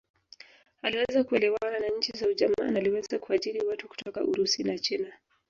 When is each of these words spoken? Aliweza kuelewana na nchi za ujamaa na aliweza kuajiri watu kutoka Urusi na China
Aliweza 0.81 1.23
kuelewana 1.23 1.79
na 1.79 1.87
nchi 1.97 2.11
za 2.17 2.27
ujamaa 2.27 2.71
na 2.71 2.79
aliweza 2.79 3.19
kuajiri 3.19 3.65
watu 3.67 3.87
kutoka 3.87 4.23
Urusi 4.23 4.63
na 4.63 4.79
China 4.79 5.13